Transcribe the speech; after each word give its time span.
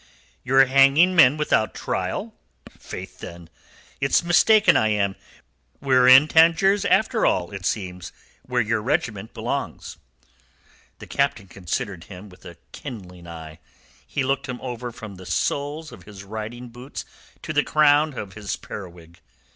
"You're 0.43 0.65
hanging 0.65 1.15
men 1.15 1.37
without 1.37 1.75
trial? 1.75 2.33
Faith, 2.75 3.19
then, 3.19 3.51
it's 3.99 4.23
mistaken 4.23 4.75
I 4.75 4.87
am. 4.87 5.15
We're 5.79 6.07
in 6.07 6.27
Tangiers, 6.27 6.85
after 6.85 7.23
all, 7.23 7.51
it 7.51 7.67
seems, 7.67 8.11
where 8.41 8.63
your 8.63 8.81
regiment 8.81 9.31
belongs." 9.35 9.97
The 10.97 11.05
Captain 11.05 11.47
considered 11.47 12.05
him 12.05 12.29
with 12.29 12.45
a 12.45 12.57
kindling 12.71 13.27
eye. 13.27 13.59
He 14.07 14.23
looked 14.23 14.49
him 14.49 14.59
over 14.61 14.91
from 14.91 15.17
the 15.17 15.25
soles 15.27 15.91
of 15.91 16.05
his 16.05 16.23
riding 16.23 16.69
boots 16.69 17.05
to 17.43 17.53
the 17.53 17.61
crown 17.63 18.17
of 18.17 18.33
his 18.33 18.55
periwig. 18.55 19.19